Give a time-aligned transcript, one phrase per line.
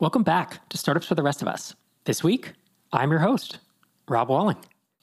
[0.00, 1.74] Welcome back to Startups for the Rest of Us.
[2.06, 2.54] This week,
[2.90, 3.58] I'm your host,
[4.08, 4.56] Rob Walling.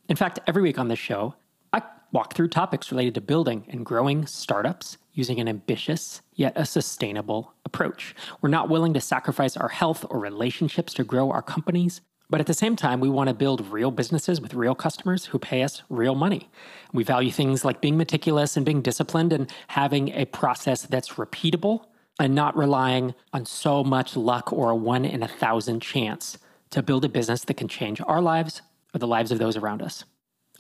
[0.09, 1.35] In fact, every week on this show,
[1.71, 6.65] I walk through topics related to building and growing startups using an ambitious yet a
[6.65, 8.15] sustainable approach.
[8.41, 12.02] We're not willing to sacrifice our health or relationships to grow our companies,
[12.32, 15.38] but at the same time, we want to build real businesses with real customers who
[15.38, 16.50] pay us real money.
[16.91, 21.86] We value things like being meticulous and being disciplined and having a process that's repeatable
[22.20, 26.38] and not relying on so much luck or a one in a thousand chance
[26.71, 28.62] to build a business that can change our lives
[28.94, 30.03] or the lives of those around us.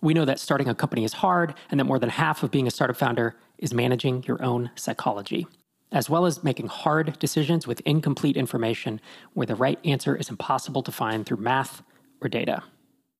[0.01, 2.67] We know that starting a company is hard and that more than half of being
[2.67, 5.47] a startup founder is managing your own psychology,
[5.91, 9.01] as well as making hard decisions with incomplete information
[9.33, 11.81] where the right answer is impossible to find through math
[12.21, 12.61] or data.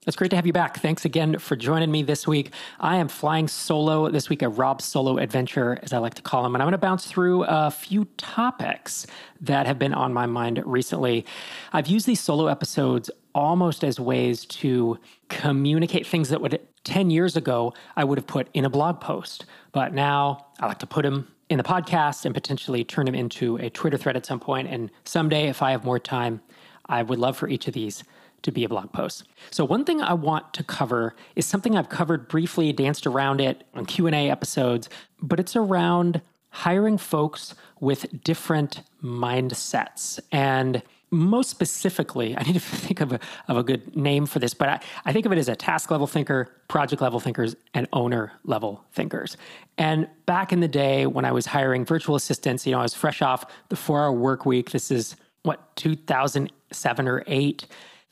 [0.08, 0.80] It's great to have you back.
[0.80, 2.54] Thanks again for joining me this week.
[2.80, 6.44] I am flying solo this week, a Rob solo adventure, as I like to call
[6.44, 6.56] them.
[6.56, 9.06] And I'm going to bounce through a few topics
[9.42, 11.26] that have been on my mind recently.
[11.74, 17.36] I've used these solo episodes almost as ways to communicate things that would 10 years
[17.36, 19.44] ago I would have put in a blog post.
[19.74, 23.58] But now I like to put them in the podcast and potentially turn them into
[23.58, 24.70] a Twitter thread at some point.
[24.70, 26.40] And someday, if I have more time,
[26.86, 28.06] I would love for each of these
[28.44, 29.24] to be a blog post.
[29.52, 33.64] So one thing I want to cover is something I've covered briefly, danced around it
[33.74, 34.90] on Q&A episodes,
[35.22, 40.20] but it's around hiring folks with different mindsets.
[40.32, 44.54] And most specifically, I need to think of a, of a good name for this,
[44.54, 47.88] but I, I think of it as a task level thinker, project level thinkers, and
[47.94, 49.38] owner level thinkers.
[49.78, 52.94] And back in the day when I was hiring virtual assistants, you know, I was
[52.94, 54.72] fresh off the four hour work week.
[54.72, 57.68] This is what, 2007 or eight.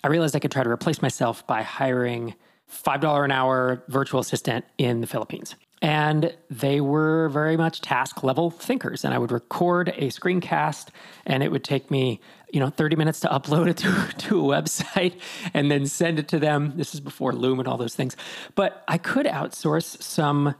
[0.05, 2.35] I realized I could try to replace myself by hiring
[2.71, 5.55] $5 an hour virtual assistant in the Philippines.
[5.81, 9.03] And they were very much task level thinkers.
[9.03, 10.89] And I would record a screencast
[11.25, 12.19] and it would take me,
[12.53, 13.77] you know, 30 minutes to upload it
[14.17, 15.19] to, to a website
[15.55, 16.73] and then send it to them.
[16.75, 18.15] This is before Loom and all those things.
[18.53, 20.53] But I could outsource some,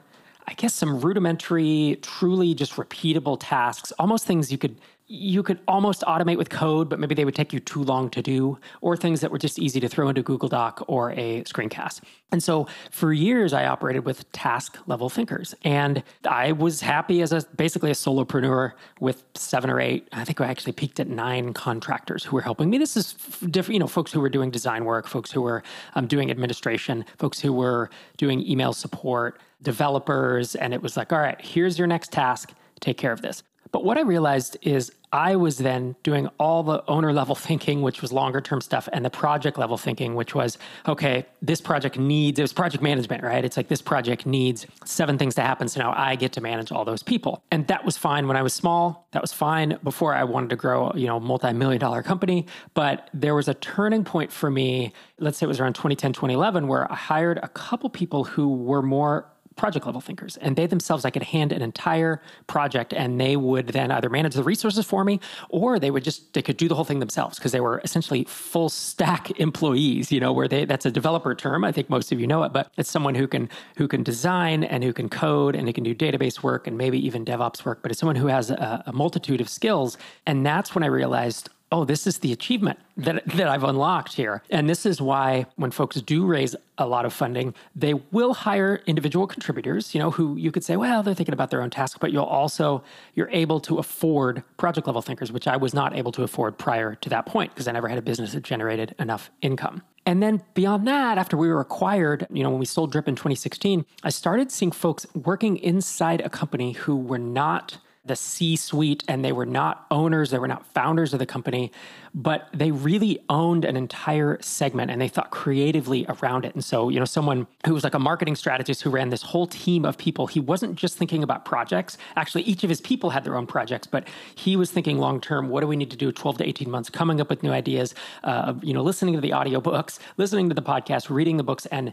[0.48, 4.78] I guess, some rudimentary, truly just repeatable tasks, almost things you could
[5.08, 8.22] you could almost automate with code, but maybe they would take you too long to
[8.22, 12.02] do, or things that were just easy to throw into Google Doc or a screencast.
[12.32, 15.54] And so for years, I operated with task level thinkers.
[15.64, 20.42] And I was happy as a basically a solopreneur with seven or eight, I think
[20.42, 22.80] I actually peaked at nine contractors who were helping me.
[22.80, 23.14] This is
[23.52, 25.62] different, you know, folks who were doing design work, folks who were
[25.94, 30.56] um, doing administration, folks who were doing email support, developers.
[30.56, 33.44] And it was like, all right, here's your next task, take care of this.
[33.75, 38.02] But what I realized is I was then doing all the owner level thinking, which
[38.02, 42.40] was longer term stuff, and the project level thinking, which was, okay, this project needs,
[42.40, 43.44] it was project management, right?
[43.44, 45.68] It's like this project needs seven things to happen.
[45.68, 47.44] So now I get to manage all those people.
[47.52, 49.09] And that was fine when I was small.
[49.12, 52.46] That was fine before I wanted to grow, you know, multi million dollar company.
[52.75, 56.69] But there was a turning point for me, let's say it was around 2010, 2011,
[56.69, 60.38] where I hired a couple people who were more project level thinkers.
[60.38, 64.34] And they themselves, I could hand an entire project and they would then either manage
[64.34, 67.38] the resources for me or they would just, they could do the whole thing themselves
[67.38, 71.64] because they were essentially full stack employees, you know, where they, that's a developer term.
[71.64, 74.64] I think most of you know it, but it's someone who can, who can design
[74.64, 77.82] and who can code and who can do database work and maybe even DevOps work,
[77.82, 79.98] but it's someone who has a, a multitude of skills.
[80.26, 84.44] And that's when I realized, oh, this is the achievement that, that I've unlocked here.
[84.50, 88.81] And this is why when folks do raise a lot of funding, they will hire
[88.86, 91.98] individual contributors, you know, who you could say, well, they're thinking about their own task,
[92.00, 92.84] but you'll also,
[93.16, 96.96] you're able to afford project level thinkers, which I was not able to afford prior
[96.96, 99.81] to that point because I never had a business that generated enough income.
[100.06, 103.16] And then beyond that, after we were acquired, you know, when we sold Drip in
[103.16, 109.04] 2016, I started seeing folks working inside a company who were not the C suite
[109.08, 111.72] and they were not owners, they were not founders of the company,
[112.16, 116.56] but they really owned an entire segment and they thought creatively around it.
[116.56, 119.46] And so, you know, someone who was like a marketing strategist who ran this whole
[119.46, 121.98] team of people, he wasn't just thinking about projects.
[122.16, 125.50] Actually, each of his people had their own projects, but he was thinking long term,
[125.50, 127.94] what do we need to do 12 to 18 months, coming up with new ideas,
[128.24, 131.92] uh, you know, listening to the audiobooks, listening to the podcast, reading the books, and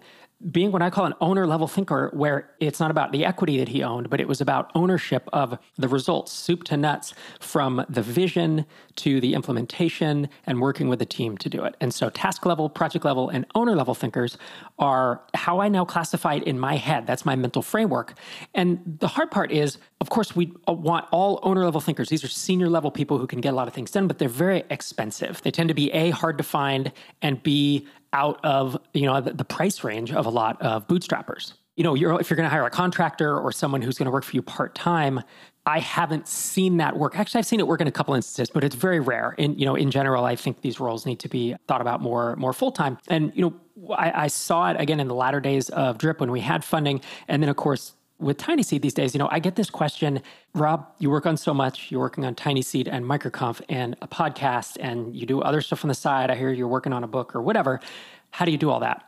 [0.51, 3.69] being what I call an owner level thinker, where it's not about the equity that
[3.69, 8.03] he owned, but it was about ownership of the results, soup to nuts, from the
[8.03, 10.12] vision to the implementation
[10.47, 11.75] and working with a team to do it.
[11.81, 14.39] And so, task level, project level, and owner level thinkers
[14.79, 17.07] are how I now classify it in my head.
[17.07, 18.15] That's my mental framework.
[18.55, 22.09] And the hard part is, of course, we want all owner level thinkers.
[22.09, 24.29] These are senior level people who can get a lot of things done, but they're
[24.29, 25.43] very expensive.
[25.43, 29.33] They tend to be A, hard to find, and B, out of you know the,
[29.33, 32.51] the price range of a lot of bootstrappers you know, you're, if you're going to
[32.51, 35.21] hire a contractor or someone who's going to work for you part time,
[35.65, 37.17] I haven't seen that work.
[37.19, 39.35] Actually, I've seen it work in a couple instances, but it's very rare.
[39.39, 42.35] And you know, in general, I think these roles need to be thought about more
[42.37, 42.99] more full time.
[43.09, 46.31] And you know, I, I saw it again in the latter days of Drip when
[46.31, 49.41] we had funding, and then of course with Tiny Seed these days, you know, I
[49.41, 50.23] get this question,
[50.55, 51.91] Rob, you work on so much.
[51.91, 55.85] You're working on Tiny Seed and MicroConf and a podcast, and you do other stuff
[55.85, 56.31] on the side.
[56.31, 57.81] I hear you're working on a book or whatever.
[58.31, 59.05] How do you do all that?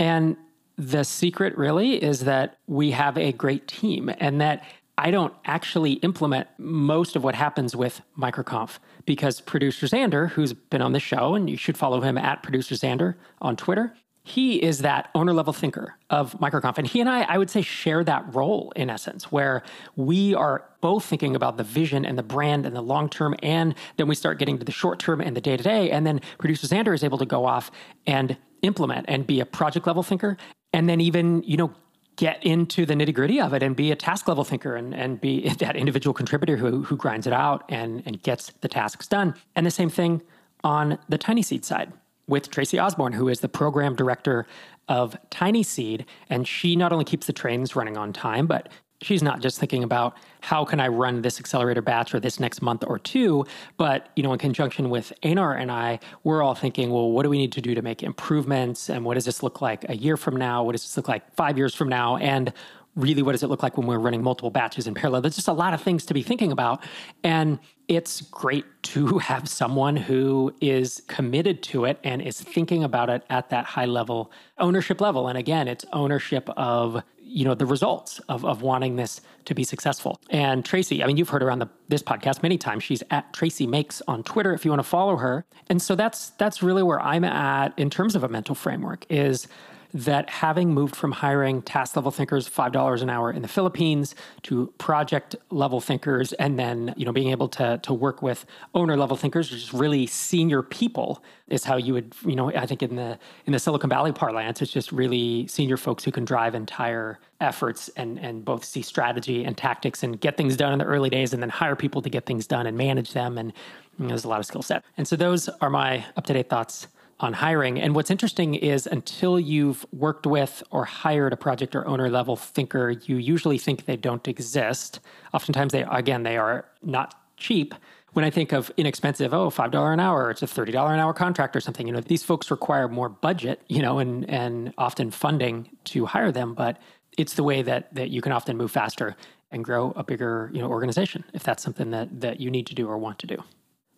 [0.00, 0.36] And
[0.76, 4.64] the secret really is that we have a great team and that
[4.98, 10.80] I don't actually implement most of what happens with MicroConf because producer Xander, who's been
[10.80, 13.94] on the show, and you should follow him at producer Xander on Twitter,
[14.26, 16.78] he is that owner level thinker of MicroConf.
[16.78, 19.62] And he and I, I would say, share that role in essence, where
[19.94, 23.36] we are both thinking about the vision and the brand and the long term.
[23.42, 25.92] And then we start getting to the short term and the day to day.
[25.92, 27.70] And then producer Xander is able to go off
[28.04, 30.36] and implement and be a project level thinker.
[30.72, 31.72] And then even, you know,
[32.16, 35.20] get into the nitty gritty of it and be a task level thinker and, and
[35.20, 39.34] be that individual contributor who, who grinds it out and, and gets the tasks done.
[39.54, 40.22] And the same thing
[40.64, 41.92] on the Tiny Seed side
[42.26, 44.46] with Tracy Osborn, who is the program director
[44.88, 46.06] of Tiny Seed.
[46.28, 48.68] And she not only keeps the trains running on time, but
[49.02, 50.16] she's not just thinking about
[50.46, 53.44] how can I run this accelerator batch or this next month or two,
[53.78, 57.30] but you know, in conjunction with Einar and I, we're all thinking, well, what do
[57.30, 58.88] we need to do to make improvements?
[58.88, 60.62] And what does this look like a year from now?
[60.62, 62.16] What does this look like five years from now?
[62.18, 62.52] And
[62.96, 65.20] really what does it look like when we're running multiple batches in parallel?
[65.20, 66.82] There's just a lot of things to be thinking about
[67.22, 67.58] and
[67.88, 73.22] it's great to have someone who is committed to it and is thinking about it
[73.30, 75.28] at that high level ownership level.
[75.28, 79.62] And again it's ownership of you know the results of, of wanting this to be
[79.62, 80.20] successful.
[80.30, 82.82] And tracy i mean you've heard her on the, this podcast many times.
[82.82, 85.44] She's at tracy makes on twitter if you want to follow her.
[85.68, 89.48] And so that's that's really where i'm at in terms of a mental framework is
[89.96, 94.66] that having moved from hiring task level thinkers $5 an hour in the Philippines to
[94.76, 98.44] project level thinkers and then you know being able to to work with
[98.74, 102.82] owner level thinkers just really senior people is how you would you know I think
[102.82, 106.54] in the in the Silicon Valley parlance it's just really senior folks who can drive
[106.54, 110.84] entire efforts and and both see strategy and tactics and get things done in the
[110.84, 113.54] early days and then hire people to get things done and manage them and
[113.98, 114.84] you know, there's a lot of skill set.
[114.98, 116.86] And so those are my up to date thoughts
[117.20, 117.80] on hiring.
[117.80, 122.36] And what's interesting is until you've worked with or hired a project or owner level
[122.36, 125.00] thinker, you usually think they don't exist.
[125.32, 127.74] Oftentimes, they, again, they are not cheap.
[128.12, 131.54] When I think of inexpensive, oh, $5 an hour, it's a $30 an hour contract
[131.56, 135.68] or something, you know, these folks require more budget, you know, and, and often funding
[135.84, 136.54] to hire them.
[136.54, 136.78] But
[137.18, 139.16] it's the way that, that you can often move faster
[139.50, 142.74] and grow a bigger, you know, organization if that's something that, that you need to
[142.74, 143.42] do or want to do.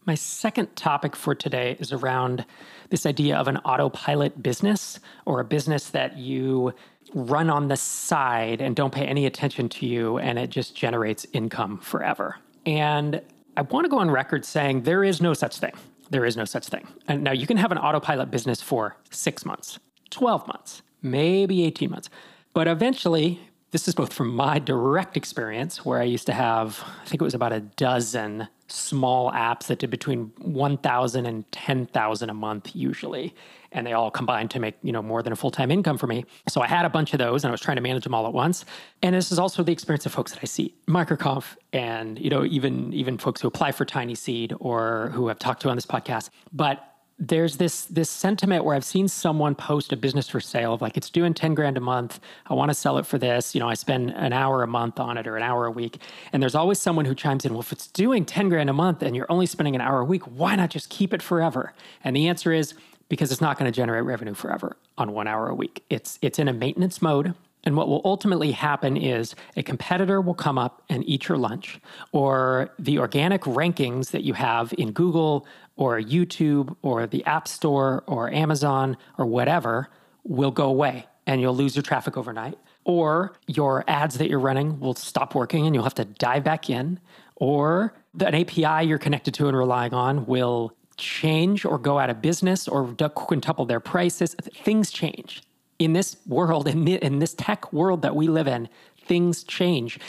[0.09, 2.47] My second topic for today is around
[2.89, 6.73] this idea of an autopilot business or a business that you
[7.13, 11.27] run on the side and don't pay any attention to you and it just generates
[11.35, 12.37] income forever.
[12.65, 13.21] And
[13.59, 15.75] I want to go on record saying there is no such thing.
[16.09, 16.89] There is no such thing.
[17.07, 19.79] And now you can have an autopilot business for six months,
[20.09, 22.09] 12 months, maybe 18 months.
[22.55, 23.41] But eventually,
[23.73, 27.25] this is both from my direct experience, where I used to have, I think it
[27.25, 33.35] was about a dozen small apps that did between 1000 and 10,000 a month usually.
[33.73, 36.25] And they all combined to make you know more than a full-time income for me.
[36.49, 38.27] So i had a bunch of those and i was trying to manage them all
[38.27, 38.65] at once.
[39.03, 40.75] And this is also the experience of folks that i see.
[40.87, 45.39] Microconf and you know even even folks who apply for tiny seed or who I've
[45.39, 46.31] talked to on this podcast.
[46.53, 46.88] But
[47.19, 50.97] there's this this sentiment where I've seen someone post a business for sale of like
[50.97, 52.21] it's doing 10 grand a month.
[52.47, 53.55] I want to sell it for this.
[53.55, 55.99] You know, I spend an hour a month on it or an hour a week.
[56.33, 59.03] And there's always someone who chimes in, well, if it's doing 10 grand a month
[59.03, 61.73] and you're only spending an hour a week, why not just keep it forever?
[62.05, 62.75] And the answer is
[63.09, 65.85] because it's not going to generate revenue forever on one hour a week.
[65.91, 67.35] It's it's in a maintenance mode
[67.69, 71.79] and what will ultimately happen is a competitor will come up and eat your lunch,
[72.13, 75.47] or the organic rankings that you have in Google
[75.77, 79.91] or YouTube or the App Store or Amazon or whatever
[80.25, 82.59] will go away and you'll lose your traffic overnight.
[82.85, 86.71] Or your ads that you're running will stop working and you'll have to dive back
[86.71, 86.99] in.
[87.37, 92.23] Or an API you're connected to and relying on will change or go out of
[92.23, 94.35] business or quintuple their prices.
[94.65, 95.43] Things change
[95.79, 98.69] in this world, in, the, in this tech world that we live in,
[99.05, 100.01] things change.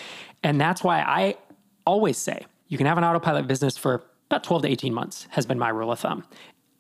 [0.44, 1.36] And that's why I
[1.86, 5.46] always say you can have an autopilot business for about 12 to 18 months, has
[5.46, 6.24] been my rule of thumb.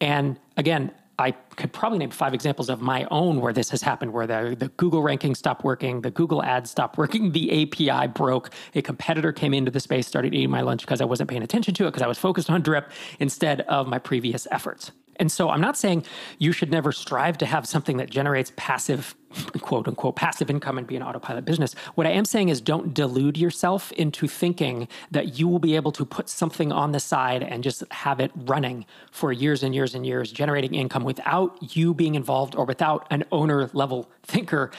[0.01, 4.13] And again, I could probably name five examples of my own where this has happened,
[4.13, 8.51] where the, the Google ranking stopped working, the Google ads stopped working, the API broke,
[8.74, 11.74] a competitor came into the space, started eating my lunch because I wasn't paying attention
[11.74, 14.91] to it because I was focused on drip instead of my previous efforts.
[15.19, 16.05] And so I'm not saying
[16.38, 19.15] you should never strive to have something that generates passive,
[19.59, 21.73] quote unquote, passive income and be an autopilot business.
[21.95, 25.91] What I am saying is don't delude yourself into thinking that you will be able
[25.91, 29.93] to put something on the side and just have it running for years and years
[29.93, 34.71] and years, generating income without you being involved or without an owner level thinker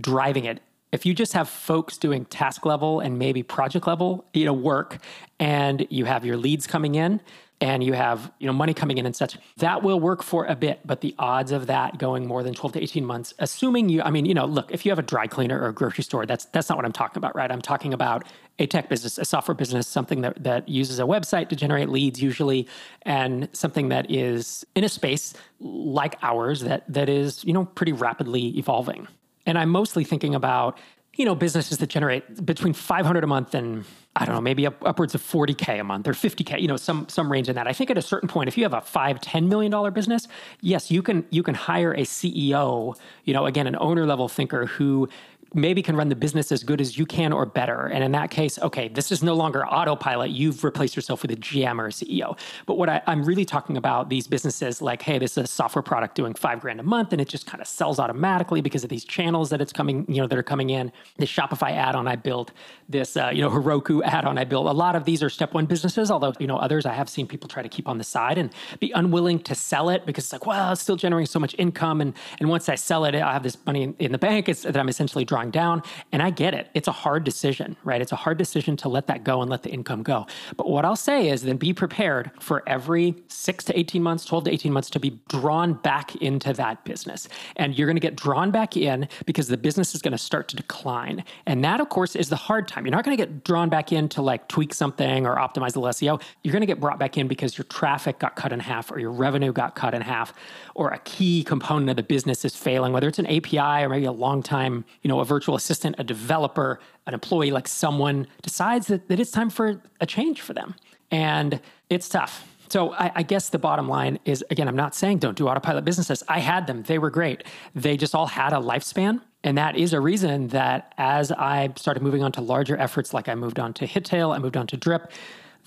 [0.00, 0.60] driving it
[0.92, 4.98] if you just have folks doing task level and maybe project level you know work
[5.38, 7.20] and you have your leads coming in
[7.60, 10.54] and you have you know money coming in and such that will work for a
[10.54, 14.02] bit but the odds of that going more than 12 to 18 months assuming you
[14.02, 16.26] i mean you know look if you have a dry cleaner or a grocery store
[16.26, 17.52] that's that's not what i'm talking about right?
[17.52, 18.24] I'm talking about
[18.58, 22.20] a tech business a software business something that that uses a website to generate leads
[22.20, 22.66] usually
[23.02, 27.92] and something that is in a space like ours that that is you know pretty
[27.92, 29.06] rapidly evolving.
[29.46, 30.78] And i'm mostly thinking about
[31.18, 33.84] you know businesses that generate between 500 a month and
[34.16, 37.08] I don't know, maybe up, upwards of 40K a month or 50K, you know, some
[37.08, 37.68] some range in that.
[37.68, 40.26] I think at a certain point, if you have a five, $10 million business,
[40.60, 44.66] yes, you can you can hire a CEO, you know, again, an owner level thinker
[44.66, 45.08] who
[45.54, 47.86] maybe can run the business as good as you can or better.
[47.86, 50.30] And in that case, okay, this is no longer autopilot.
[50.30, 52.38] You've replaced yourself with a GM or a CEO.
[52.66, 55.82] But what I, am really talking about these businesses like, hey, this is a software
[55.82, 58.90] product doing five grand a month and it just kind of sells automatically because of
[58.90, 60.92] these channels that it's coming, you know, that are coming in.
[61.16, 62.52] This Shopify add-on I built,
[62.88, 64.66] this uh, you know, Heroku add-on I built.
[64.66, 67.26] A lot of these are step one businesses, although, you know, others I have seen
[67.26, 70.32] people try to keep on the side and be unwilling to sell it because it's
[70.32, 72.00] like, well, it's still generating so much income.
[72.00, 74.62] And and once I sell it, I have this money in, in the bank it's,
[74.62, 75.82] that I'm essentially drawing drawing down.
[76.10, 76.68] And I get it.
[76.74, 78.00] It's a hard decision, right?
[78.00, 80.26] It's a hard decision to let that go and let the income go.
[80.56, 84.44] But what I'll say is then be prepared for every six to 18 months, 12
[84.44, 87.28] to 18 months to be drawn back into that business.
[87.56, 90.48] And you're going to get drawn back in because the business is going to start
[90.48, 91.24] to decline.
[91.46, 92.84] And that, of course, is the hard time.
[92.84, 95.80] You're not going to get drawn back in to like tweak something or optimize the
[95.80, 96.20] SEO.
[96.42, 98.98] You're going to get brought back in because your traffic got cut in half or
[98.98, 100.32] your revenue got cut in half
[100.74, 104.06] or a key component of the business is failing, whether it's an API or maybe
[104.06, 109.08] a long time, you know, virtual assistant, a developer, an employee, like someone decides that,
[109.08, 110.74] that it's time for a change for them.
[111.10, 112.46] And it's tough.
[112.68, 115.84] So I, I, guess the bottom line is again, I'm not saying don't do autopilot
[115.84, 116.22] businesses.
[116.28, 117.44] I had them; they were great.
[117.74, 122.02] They just all had a lifespan, and that is a reason that as I started
[122.02, 124.76] moving on to larger efforts, like I moved on to Hittail, I moved on to
[124.76, 125.10] Drip,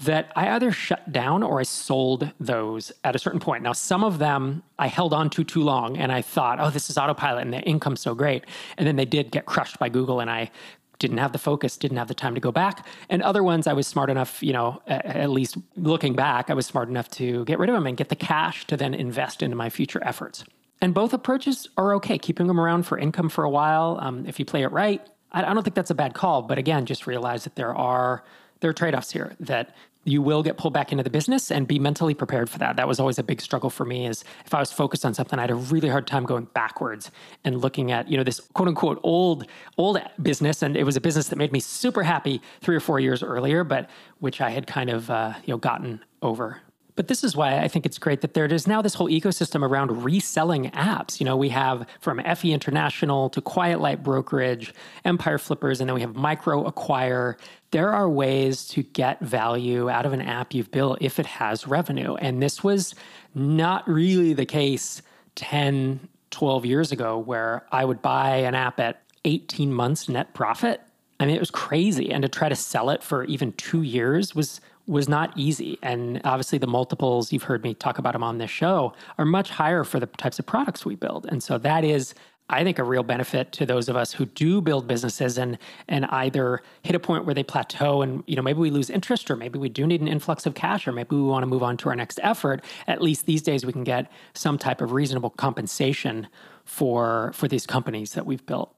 [0.04, 3.64] that I either shut down or I sold those at a certain point.
[3.64, 6.90] Now, some of them I held on to too long and I thought, oh, this
[6.90, 8.46] is autopilot and the income's so great.
[8.78, 10.52] And then they did get crushed by Google and I
[11.00, 12.86] didn't have the focus, didn't have the time to go back.
[13.10, 16.66] And other ones I was smart enough, you know, at least looking back, I was
[16.66, 19.56] smart enough to get rid of them and get the cash to then invest into
[19.56, 20.44] my future efforts.
[20.80, 24.00] And both approaches are okay, keeping them around for income for a while.
[24.02, 26.44] Um, if you play it right, I, I don't think that's a bad call.
[26.44, 28.24] But again, just realize that there are
[28.62, 31.78] there are trade-offs here that you will get pulled back into the business and be
[31.78, 32.76] mentally prepared for that.
[32.76, 35.38] That was always a big struggle for me is if I was focused on something,
[35.38, 37.12] I had a really hard time going backwards
[37.44, 39.46] and looking at, you know, this quote unquote old,
[39.78, 40.64] old business.
[40.64, 43.64] And it was a business that made me super happy three or four years earlier,
[43.64, 43.90] but
[44.20, 46.62] which I had kind of, uh, you know, gotten over
[47.02, 49.68] but this is why I think it's great that there is now this whole ecosystem
[49.68, 51.20] around reselling apps.
[51.20, 54.72] You know, we have from FE International to Quiet Light Brokerage,
[55.04, 57.38] Empire Flippers, and then we have Micro Acquire.
[57.72, 61.66] There are ways to get value out of an app you've built if it has
[61.66, 62.14] revenue.
[62.18, 62.94] And this was
[63.34, 65.02] not really the case
[65.34, 70.82] 10, 12 years ago, where I would buy an app at 18 months net profit.
[71.20, 72.12] I mean, it was crazy.
[72.12, 75.80] And to try to sell it for even two years was was not easy.
[75.82, 79.50] And obviously, the multiples, you've heard me talk about them on this show, are much
[79.50, 81.26] higher for the types of products we build.
[81.28, 82.14] And so that is,
[82.50, 85.58] I think, a real benefit to those of us who do build businesses and
[85.88, 89.32] and either hit a point where they plateau and you know maybe we lose interest
[89.32, 91.64] or maybe we do need an influx of cash or maybe we want to move
[91.64, 92.62] on to our next effort.
[92.86, 96.28] At least these days we can get some type of reasonable compensation
[96.66, 98.76] for for these companies that we've built.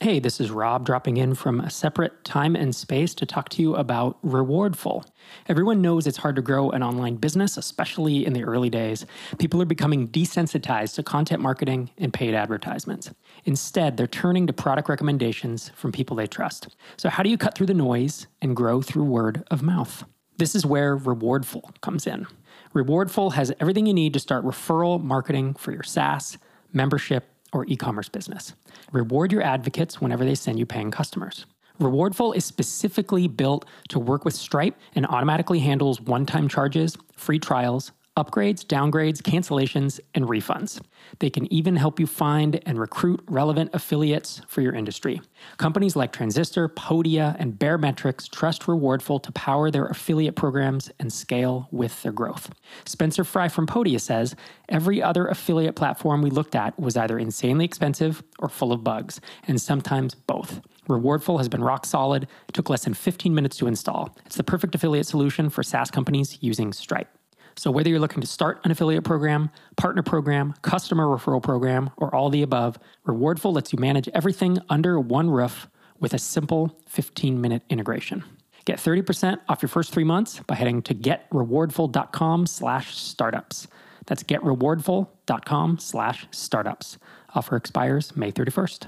[0.00, 3.62] Hey, this is Rob dropping in from a separate time and space to talk to
[3.62, 5.06] you about Rewardful.
[5.48, 9.06] Everyone knows it's hard to grow an online business, especially in the early days.
[9.38, 13.12] People are becoming desensitized to content marketing and paid advertisements.
[13.44, 16.74] Instead, they're turning to product recommendations from people they trust.
[16.96, 20.04] So, how do you cut through the noise and grow through word of mouth?
[20.36, 22.26] This is where Rewardful comes in.
[22.74, 26.36] Rewardful has everything you need to start referral marketing for your SaaS,
[26.72, 28.54] membership, or e commerce business.
[28.92, 31.46] Reward your advocates whenever they send you paying customers.
[31.80, 37.38] Rewardful is specifically built to work with Stripe and automatically handles one time charges, free
[37.38, 40.80] trials, upgrades, downgrades, cancellations, and refunds.
[41.18, 45.20] They can even help you find and recruit relevant affiliates for your industry.
[45.56, 51.68] Companies like Transistor, Podia, and Baremetrics trust Rewardful to power their affiliate programs and scale
[51.72, 52.50] with their growth.
[52.84, 54.36] Spencer Fry from Podia says
[54.68, 59.20] every other affiliate platform we looked at was either insanely expensive or full of bugs,
[59.48, 60.60] and sometimes both.
[60.88, 64.16] Rewardful has been rock solid, it took less than 15 minutes to install.
[64.26, 67.08] It's the perfect affiliate solution for SaaS companies using Stripe.
[67.56, 72.14] So, whether you're looking to start an affiliate program, partner program, customer referral program, or
[72.14, 75.68] all the above, Rewardful lets you manage everything under one roof
[76.00, 78.24] with a simple 15 minute integration.
[78.64, 83.68] Get 30% off your first three months by heading to getrewardful.com slash startups.
[84.06, 86.98] That's getrewardful.com slash startups.
[87.34, 88.86] Offer expires May 31st.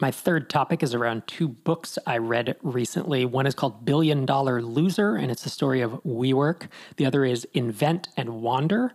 [0.00, 3.24] My third topic is around two books I read recently.
[3.24, 6.68] One is called Billion Dollar Loser, and it's the story of WeWork.
[6.96, 8.92] The other is Invent and Wander,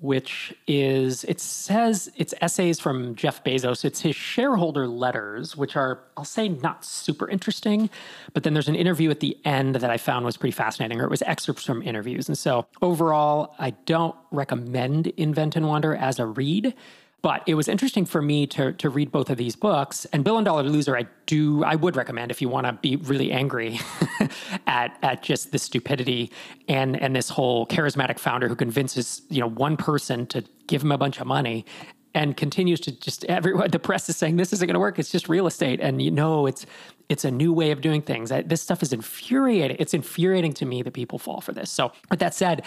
[0.00, 3.84] which is, it says it's essays from Jeff Bezos.
[3.84, 7.90] It's his shareholder letters, which are, I'll say, not super interesting.
[8.32, 11.04] But then there's an interview at the end that I found was pretty fascinating, or
[11.04, 12.28] it was excerpts from interviews.
[12.28, 16.74] And so overall, I don't recommend Invent and Wander as a read.
[17.22, 20.06] But it was interesting for me to to read both of these books.
[20.06, 23.32] And Billion Dollar Loser, I do I would recommend if you want to be really
[23.32, 23.78] angry
[24.66, 26.30] at at just the stupidity
[26.68, 30.92] and and this whole charismatic founder who convinces you know one person to give him
[30.92, 31.64] a bunch of money
[32.14, 34.98] and continues to just everyone the press is saying this isn't going to work.
[34.98, 35.80] It's just real estate.
[35.80, 36.66] And you know it's
[37.08, 38.30] it's a new way of doing things.
[38.30, 41.70] I, this stuff is infuriating it's infuriating to me that people fall for this.
[41.70, 42.64] So with that said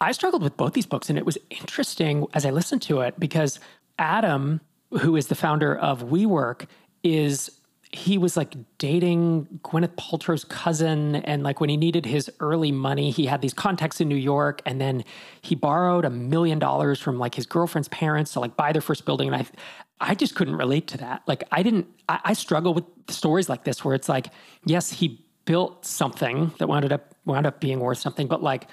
[0.00, 3.18] i struggled with both these books and it was interesting as i listened to it
[3.18, 3.58] because
[3.98, 4.60] Adam,
[5.00, 6.66] who is the founder of WeWork,
[7.02, 7.50] is
[7.90, 11.16] he was like dating Gwyneth Paltrow's cousin.
[11.16, 14.60] And like when he needed his early money, he had these contacts in New York.
[14.66, 15.04] And then
[15.40, 19.06] he borrowed a million dollars from like his girlfriend's parents to like buy their first
[19.06, 19.28] building.
[19.28, 19.46] And I,
[20.00, 21.22] I just couldn't relate to that.
[21.26, 24.28] Like I didn't, I, I struggle with stories like this where it's like,
[24.64, 28.68] yes, he built something that wound up, wound up being worth something, but like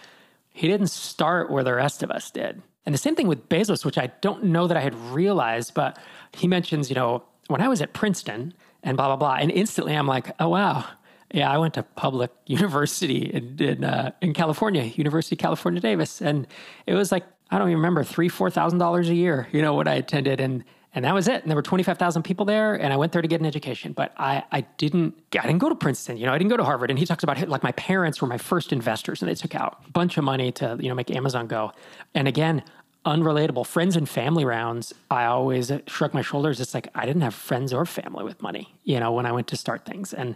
[0.51, 2.62] he didn't start where the rest of us did.
[2.86, 5.98] And the same thing with Bezos, which I don't know that I had realized, but
[6.34, 8.53] he mentions, you know, when I was at Princeton
[8.86, 9.36] and blah, blah, blah.
[9.42, 10.86] And instantly I'm like, oh, wow.
[11.34, 16.22] Yeah, I went to public university in in, uh, in California, University of California Davis,
[16.22, 16.48] and
[16.86, 19.48] it was like I don't even remember three four thousand dollars a year.
[19.51, 20.63] You know what I attended, and
[20.96, 21.41] and that was it.
[21.41, 23.91] And there were 25,000 people there, and I went there to get an education.
[23.91, 26.15] But I, I didn't, I didn't go to Princeton.
[26.15, 26.89] You know, I didn't go to Harvard.
[26.89, 29.84] And he talks about like my parents were my first investors, and they took out
[29.86, 31.74] a bunch of money to you know make Amazon go.
[32.15, 32.63] And again,
[33.06, 34.94] unrelatable friends and family rounds.
[35.12, 36.60] I always shrug my shoulders.
[36.60, 38.74] It's like I didn't have friends or family with money.
[38.84, 40.36] You know, when I went to start things, and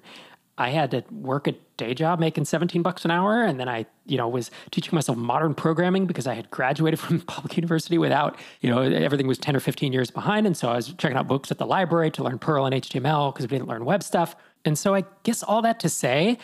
[0.60, 3.44] I had to work a day job making 17 bucks an hour.
[3.44, 7.22] And then I, you know, was teaching myself modern programming because I had graduated from
[7.22, 10.46] public university without, you know, everything was 10 or 15 years behind.
[10.46, 13.34] And so I was checking out books at the library to learn Perl and HTML
[13.34, 14.36] because we didn't learn web stuff.
[14.66, 16.38] And so I guess all that to say,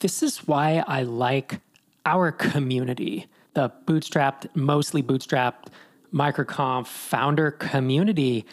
[0.00, 1.60] this is why I like
[2.04, 5.68] our community, the bootstrapped, mostly bootstrapped
[6.12, 8.44] microconf founder community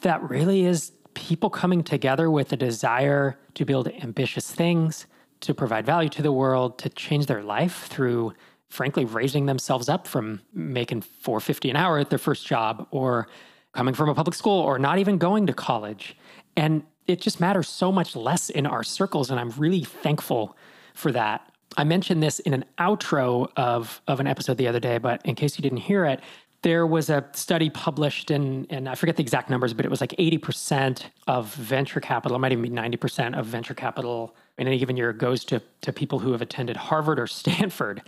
[0.00, 5.06] that really is people coming together with a desire to build ambitious things,
[5.40, 8.32] to provide value to the world, to change their life through
[8.68, 13.28] frankly raising themselves up from making 450 an hour at their first job or
[13.72, 16.16] coming from a public school or not even going to college.
[16.56, 20.56] And it just matters so much less in our circles and I'm really thankful
[20.94, 21.49] for that.
[21.76, 25.34] I mentioned this in an outro of, of an episode the other day, but in
[25.34, 26.20] case you didn't hear it,
[26.62, 30.00] there was a study published in, and I forget the exact numbers, but it was
[30.00, 34.78] like 80% of venture capital, it might even be 90% of venture capital in any
[34.78, 38.02] given year goes to, to people who have attended Harvard or Stanford.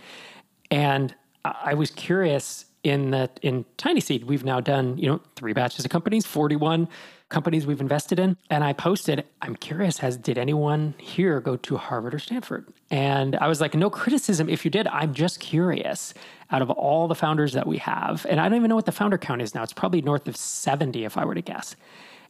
[0.69, 5.53] And I was curious in that in Tiny Seed, we've now done, you know, three
[5.53, 6.87] batches of companies, 41
[7.33, 8.37] companies we've invested in.
[8.49, 12.67] And I posted, I'm curious, has did anyone here go to Harvard or Stanford?
[12.91, 14.87] And I was like, no criticism if you did.
[14.87, 16.13] I'm just curious
[16.51, 18.25] out of all the founders that we have.
[18.29, 19.63] And I don't even know what the founder count is now.
[19.63, 21.75] It's probably north of 70 if I were to guess.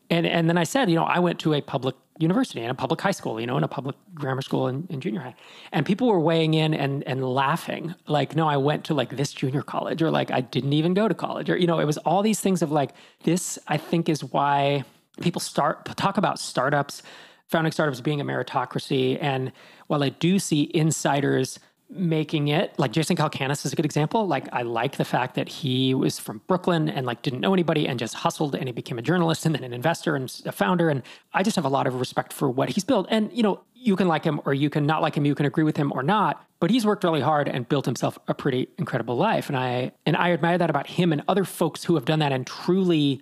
[0.10, 2.76] And and then I said, you know, I went to a public university and a
[2.76, 5.36] public high school, you know, and a public grammar school and, and, junior high.
[5.72, 9.34] And people were weighing in and and laughing, like, no, I went to like this
[9.34, 11.98] junior college, or like I didn't even go to college, or you know, it was
[12.00, 12.92] all these things of like
[13.24, 13.58] this.
[13.68, 14.84] I think is why
[15.22, 17.04] people start talk about startups,
[17.48, 19.18] founding startups being a meritocracy.
[19.22, 19.52] And
[19.88, 21.60] while I do see insiders
[21.96, 24.28] making it like Jason Calacanis is a good example.
[24.28, 27.88] Like I like the fact that he was from Brooklyn and like didn't know anybody
[27.88, 30.90] and just hustled and he became a journalist and then an investor and a founder.
[30.90, 33.08] And I just have a lot of respect for what he's built.
[33.10, 35.46] And you know, you can like him or you can not like him, you can
[35.46, 38.70] agree with him or not, but he's worked really hard and built himself a pretty
[38.78, 39.50] incredible life.
[39.50, 42.32] And I and I admire that about him and other folks who have done that
[42.32, 43.22] and truly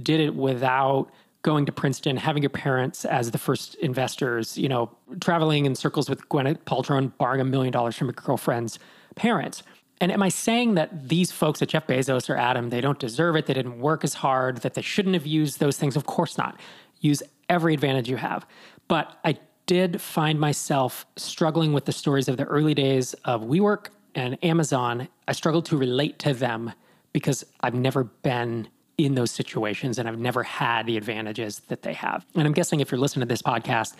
[0.00, 1.10] did it without
[1.42, 6.10] going to Princeton, having your parents as the first investors, you know, traveling in circles
[6.10, 8.78] with Gwyneth Paltrow and borrowing a million dollars from your girlfriend's
[9.16, 9.62] parents.
[10.02, 13.36] And am I saying that these folks at Jeff Bezos or Adam, they don't deserve
[13.36, 15.96] it, they didn't work as hard, that they shouldn't have used those things?
[15.96, 16.58] Of course not.
[17.00, 18.46] Use every advantage you have.
[18.88, 23.86] But I did find myself struggling with the stories of the early days of WeWork
[24.14, 25.08] and Amazon.
[25.28, 26.72] I struggled to relate to them
[27.12, 28.68] because I've never been
[29.04, 32.26] in those situations and I've never had the advantages that they have.
[32.34, 33.94] And I'm guessing if you're listening to this podcast,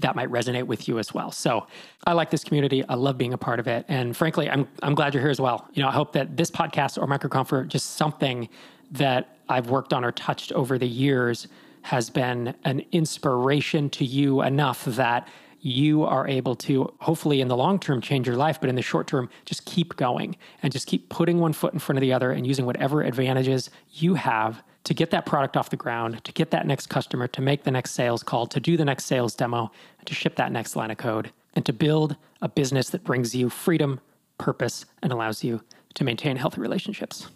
[0.00, 1.30] that might resonate with you as well.
[1.30, 1.66] So
[2.06, 2.84] I like this community.
[2.88, 3.84] I love being a part of it.
[3.88, 5.68] And frankly, I'm, I'm glad you're here as well.
[5.74, 8.48] You know, I hope that this podcast or MicroConf or just something
[8.92, 11.48] that I've worked on or touched over the years
[11.82, 15.28] has been an inspiration to you enough that
[15.64, 18.82] you are able to hopefully in the long term change your life, but in the
[18.82, 22.12] short term, just keep going and just keep putting one foot in front of the
[22.12, 26.32] other and using whatever advantages you have to get that product off the ground, to
[26.32, 29.34] get that next customer, to make the next sales call, to do the next sales
[29.34, 29.72] demo,
[30.04, 33.48] to ship that next line of code, and to build a business that brings you
[33.48, 33.98] freedom,
[34.36, 35.62] purpose, and allows you
[35.94, 37.28] to maintain healthy relationships.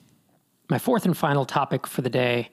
[0.68, 2.50] My fourth and final topic for the day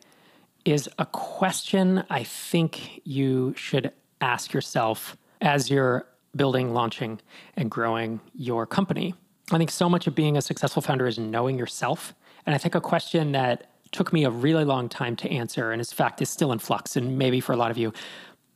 [0.64, 6.06] is a question I think you should ask yourself as you're
[6.36, 7.22] building, launching,
[7.56, 9.14] and growing your company.
[9.52, 12.14] I think so much of being a successful founder is knowing yourself.
[12.46, 15.80] And I think a question that took me a really long time to answer, and
[15.80, 17.94] in fact is still in flux, and maybe for a lot of you,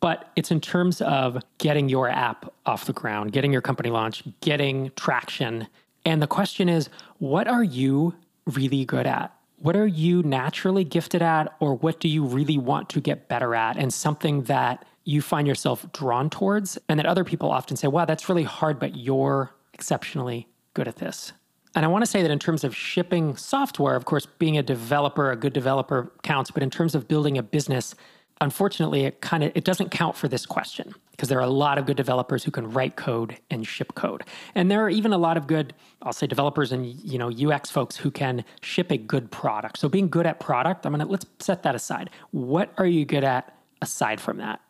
[0.02, 4.24] but it's in terms of getting your app off the ground, getting your company launched,
[4.42, 5.68] getting traction.
[6.06, 9.34] And the question is, what are you really good at?
[9.58, 13.54] What are you naturally gifted at, or what do you really want to get better
[13.56, 13.78] at?
[13.78, 18.06] And something that you find yourself drawn towards, and that other people often say, wow,
[18.06, 21.32] that's really hard, but you're exceptionally good at this.
[21.76, 24.64] And I want to say that in terms of shipping software, of course, being a
[24.64, 27.96] developer, a good developer counts, but in terms of building a business,
[28.42, 31.78] unfortunately, it kind of it doesn't count for this question because there are a lot
[31.78, 34.24] of good developers who can write code and ship code.
[34.56, 37.70] And there are even a lot of good, I'll say developers and you know UX
[37.70, 39.78] folks who can ship a good product.
[39.78, 42.10] So being good at product, I'm going to let's set that aside.
[42.32, 44.62] What are you good at aside from that?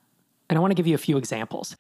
[0.49, 1.77] And I want to give you a few examples.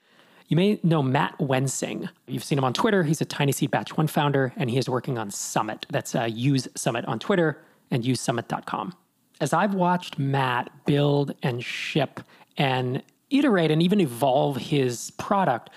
[0.49, 2.09] You may know Matt Wensing.
[2.27, 3.03] You've seen him on Twitter.
[3.03, 5.85] He's a Tiny Seed Batch 1 founder, and he is working on Summit.
[5.91, 8.95] That's uh, Use Summit on Twitter and usesummit.com.
[9.39, 12.19] As I've watched Matt build and ship
[12.57, 15.69] and iterate and even evolve his product,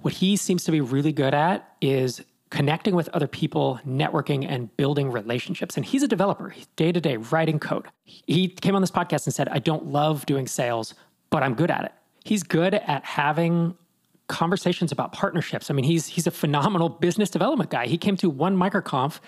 [0.00, 4.76] what he seems to be really good at is connecting with other people, networking, and
[4.76, 5.78] building relationships.
[5.78, 7.86] And he's a developer, day to day, writing code.
[8.04, 10.94] He came on this podcast and said, I don't love doing sales,
[11.30, 11.92] but I'm good at it
[12.24, 13.76] he's good at having
[14.28, 15.70] conversations about partnerships.
[15.70, 17.86] I mean, he's he's a phenomenal business development guy.
[17.86, 19.20] He came to one microconf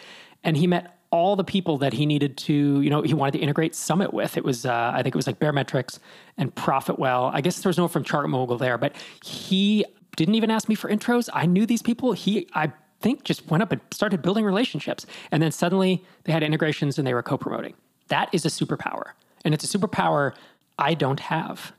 [0.45, 3.39] and he met all the people that he needed to, you know, he wanted to
[3.39, 4.39] integrate Summit with.
[4.39, 5.99] It was, uh, I think it was like Baremetrics
[6.39, 7.31] and Profitwell.
[7.35, 9.85] I guess there was no from ChartMogul there, but he
[10.17, 11.29] didn't even ask me for intros.
[11.33, 12.15] I knew these people.
[12.15, 15.05] He, I think, just went up and started building relationships.
[15.31, 17.75] And then suddenly they had integrations and they were co promoting.
[18.09, 19.13] That is a superpower.
[19.45, 20.35] And it's a superpower
[20.79, 21.73] I don't have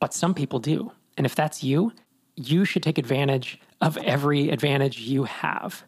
[0.00, 0.92] but some people do.
[1.16, 1.92] And if that's you,
[2.36, 5.84] you should take advantage of every advantage you have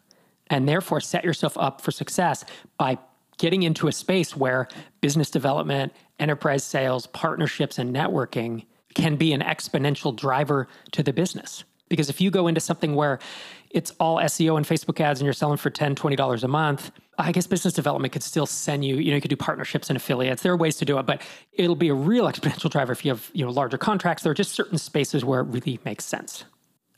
[0.49, 2.43] and therefore set yourself up for success
[2.77, 2.97] by
[3.37, 4.67] getting into a space where
[4.99, 11.63] business development, enterprise sales, partnerships, and networking can be an exponential driver to the business.
[11.87, 13.19] Because if you go into something where
[13.73, 17.31] it's all SEO and Facebook ads and you're selling for $10, $20 a month, I
[17.31, 20.41] guess business development could still send you, you know, you could do partnerships and affiliates.
[20.41, 21.21] There are ways to do it, but
[21.53, 24.23] it'll be a real exponential driver if you have, you know, larger contracts.
[24.23, 26.45] There are just certain spaces where it really makes sense.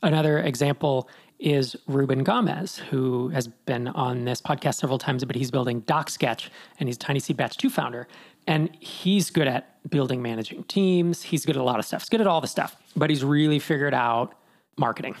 [0.02, 1.08] Another example
[1.38, 6.48] is Ruben Gamez, who has been on this podcast several times, but he's building DocSketch
[6.78, 8.06] and he's Tiny Seed Batch 2 founder.
[8.46, 11.22] And he's good at building managing teams.
[11.22, 12.02] He's good at a lot of stuff.
[12.02, 14.34] He's good at all the stuff, but he's really figured out
[14.76, 15.16] marketing.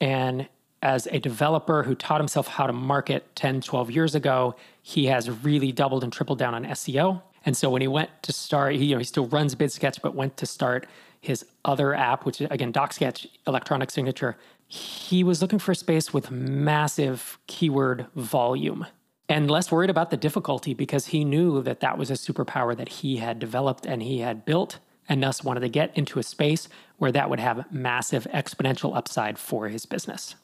[0.00, 0.48] And
[0.82, 5.30] as a developer who taught himself how to market 10, 12 years ago, he has
[5.30, 7.22] really doubled and tripled down on SEO.
[7.44, 10.14] And so when he went to start, he, you know, he still runs BidSketch, but
[10.14, 10.86] went to start
[11.20, 14.36] his other app, which is again DocSketch, electronic signature.
[14.68, 18.86] He was looking for a space with massive keyword volume
[19.28, 22.88] and less worried about the difficulty because he knew that that was a superpower that
[22.88, 26.68] he had developed and he had built and thus wanted to get into a space
[26.98, 30.34] where that would have massive exponential upside for his business.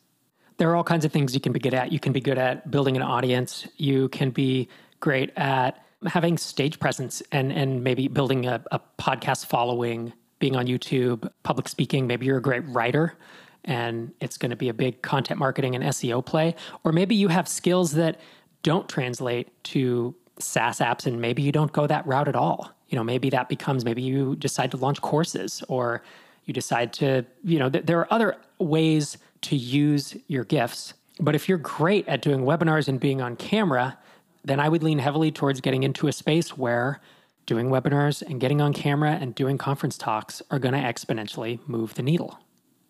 [0.58, 1.92] There are all kinds of things you can be good at.
[1.92, 3.66] You can be good at building an audience.
[3.76, 4.68] You can be
[5.00, 10.66] great at having stage presence and and maybe building a, a podcast following, being on
[10.66, 12.06] YouTube, public speaking.
[12.06, 13.14] Maybe you're a great writer
[13.64, 16.54] and it's going to be a big content marketing and SEO play.
[16.84, 18.20] Or maybe you have skills that
[18.62, 22.72] don't translate to SaaS apps and maybe you don't go that route at all.
[22.88, 26.02] You know, maybe that becomes maybe you decide to launch courses or
[26.44, 30.94] you decide to, you know, th- there are other ways to use your gifts.
[31.20, 33.98] But if you're great at doing webinars and being on camera,
[34.44, 37.00] then I would lean heavily towards getting into a space where
[37.46, 41.94] doing webinars and getting on camera and doing conference talks are going to exponentially move
[41.94, 42.38] the needle.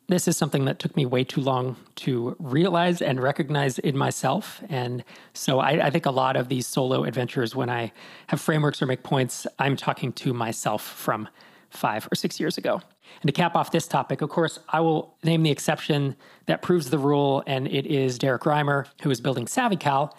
[0.09, 4.63] This is something that took me way too long to realize and recognize in myself.
[4.69, 7.93] And so I, I, think a lot of these solo adventures, when I
[8.27, 11.29] have frameworks or make points, I'm talking to myself from
[11.73, 12.81] five or six years ago.
[13.21, 16.91] And to cap off this topic, of course, I will name the exception that proves
[16.91, 20.13] the rule, and it is Derrick Reimer, who is building SavvyCal.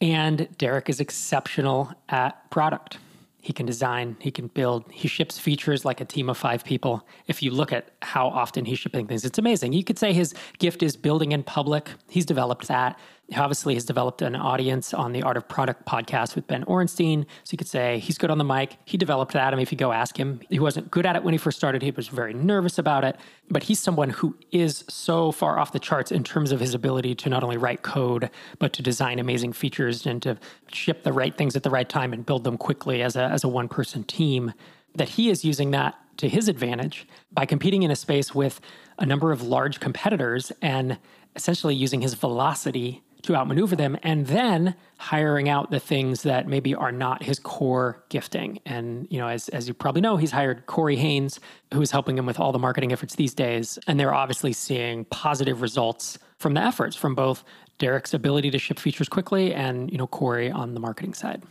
[0.00, 2.98] And Derrick is exceptional at product.
[3.40, 7.06] He can design, he can build, he ships features like a team of five people.
[7.26, 9.74] If you look at how often he's shipping things, it's amazing.
[9.74, 11.90] You could say his gift is building in public.
[12.08, 12.98] He's developed that.
[13.28, 17.24] He obviously has developed an audience on the Art of Product podcast with Ben Orenstein.
[17.44, 18.76] So you could say he's good on the mic.
[18.84, 19.52] He developed that.
[19.52, 21.56] I mean, if you go ask him, he wasn't good at it when he first
[21.56, 21.80] started.
[21.80, 23.16] He was very nervous about it.
[23.50, 27.14] But he's someone who is so far off the charts in terms of his ability
[27.16, 30.36] to not only write code, but to design amazing features and to
[30.70, 33.42] ship the right things at the right time and build them quickly as a, as
[33.42, 34.52] a one person team.
[34.96, 38.60] That he is using that to his advantage by competing in a space with
[38.98, 40.98] a number of large competitors and
[41.36, 46.74] essentially using his velocity to outmaneuver them and then hiring out the things that maybe
[46.74, 48.60] are not his core gifting.
[48.66, 51.40] And, you know, as, as you probably know, he's hired Corey Haines,
[51.72, 53.78] who is helping him with all the marketing efforts these days.
[53.86, 57.44] And they're obviously seeing positive results from the efforts from both
[57.78, 61.42] Derrick's ability to ship features quickly and, you know, Corey on the marketing side.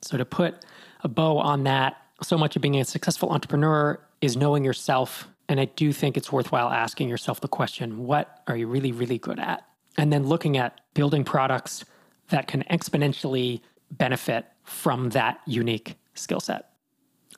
[0.00, 0.64] So to put
[1.02, 5.28] a bow on that, so much of being a successful entrepreneur is knowing yourself.
[5.50, 9.18] And I do think it's worthwhile asking yourself the question what are you really, really
[9.18, 9.64] good at?
[9.96, 11.84] And then looking at building products
[12.28, 16.66] that can exponentially benefit from that unique skill set.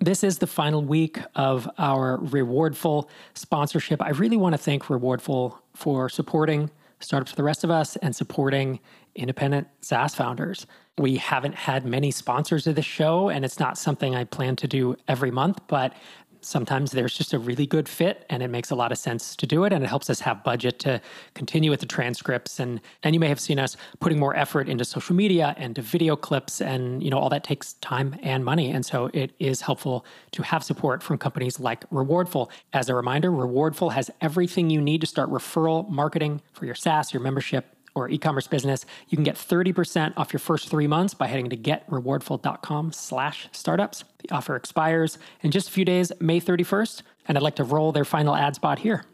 [0.01, 4.03] This is the final week of our Rewardful sponsorship.
[4.03, 8.15] I really want to thank Rewardful for supporting startups for the rest of us and
[8.15, 8.81] supporting
[9.15, 10.67] independent SaaS founders.
[10.99, 14.69] We haven't had many sponsors of the show, and it's not something I plan to
[14.69, 15.95] do every month, but
[16.43, 19.47] sometimes there's just a really good fit and it makes a lot of sense to
[19.47, 21.01] do it and it helps us have budget to
[21.35, 22.61] continue with the transcripts.
[22.61, 25.83] And and you may have seen us putting more effort into social media and to
[25.83, 28.71] video clips and you know all that takes time and money.
[28.71, 32.51] And so it is helpful to have support from companies like Rewardful.
[32.73, 37.13] As a reminder Rewardful has everything you need to start referral marketing for your SaaS
[37.13, 41.27] your membership or e-commerce business, you can get 30% off your first three months by
[41.27, 44.05] heading to getrewardful.com slash startups.
[44.19, 47.93] The offer expires in just a few days, May 31st, and I'd like to roll
[47.93, 49.05] their final ad spot here.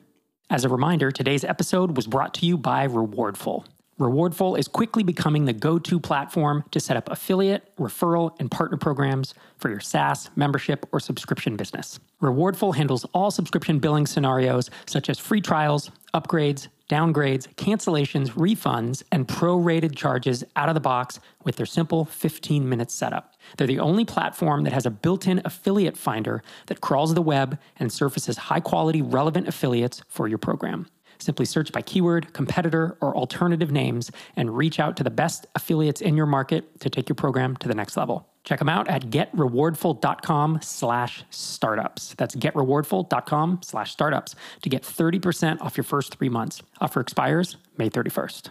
[0.51, 3.67] As a reminder, today's episode was brought to you by Rewardful.
[3.99, 8.77] Rewardful is quickly becoming the go to platform to set up affiliate, referral, and partner
[8.77, 11.99] programs for your SaaS, membership, or subscription business.
[12.23, 19.27] Rewardful handles all subscription billing scenarios such as free trials, upgrades, downgrades, cancellations, refunds, and
[19.27, 23.35] prorated charges out of the box with their simple 15 minute setup.
[23.57, 27.59] They're the only platform that has a built in affiliate finder that crawls the web
[27.81, 30.87] and surfaces high quality, relevant affiliates for your program.
[31.19, 36.01] Simply search by keyword, competitor, or alternative names and reach out to the best affiliates
[36.01, 38.29] in your market to take your program to the next level.
[38.45, 42.15] Check them out at getrewardful.com slash startups.
[42.17, 46.63] That's getrewardful.com slash startups to get 30% off your first three months.
[46.81, 48.51] Offer expires May 31st.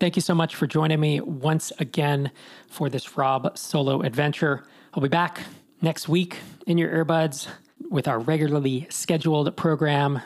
[0.00, 2.30] Thank you so much for joining me once again
[2.68, 4.64] for this Rob solo adventure.
[4.94, 5.42] I'll be back
[5.82, 7.48] next week in your earbuds
[7.90, 10.20] with our regularly scheduled program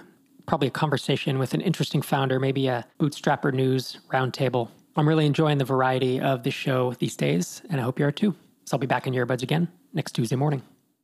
[0.46, 4.68] probably a conversation with an interesting founder, maybe a bootstrapper news roundtable.
[4.96, 8.12] I'm really enjoying the variety of the show these days, and I hope you are
[8.12, 8.34] too.
[8.64, 10.62] So I'll be back in your earbuds again next Tuesday morning.